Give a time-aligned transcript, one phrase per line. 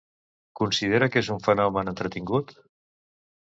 [0.59, 2.57] Considera que és un fenomen entretingut?